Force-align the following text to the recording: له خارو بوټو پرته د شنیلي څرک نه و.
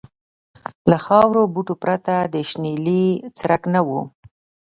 له 0.89 0.97
خارو 1.05 1.41
بوټو 1.53 1.75
پرته 1.83 2.15
د 2.33 2.35
شنیلي 2.49 3.05
څرک 3.37 3.61
نه 3.73 3.81
و. 3.87 3.89